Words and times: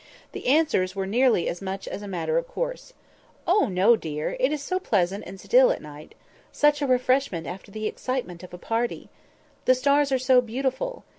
The 0.31 0.47
answers 0.47 0.95
were 0.95 1.05
nearly 1.05 1.47
as 1.47 1.61
much 1.61 1.85
a 1.87 2.07
matter 2.07 2.39
of 2.39 2.47
course. 2.47 2.93
"Oh 3.45 3.67
dear, 3.97 4.29
no! 4.31 4.35
it 4.39 4.51
is 4.51 4.59
so 4.63 4.79
pleasant 4.79 5.23
and 5.27 5.39
still 5.39 5.69
at 5.69 5.79
night!" 5.79 6.15
"Such 6.51 6.81
a 6.81 6.87
refreshment 6.87 7.45
after 7.45 7.69
the 7.69 7.85
excitement 7.85 8.41
of 8.41 8.51
a 8.51 8.57
party!" 8.57 9.09
"The 9.65 9.75
stars 9.75 10.11
are 10.11 10.17
so 10.17 10.41
beautiful!" 10.41 11.03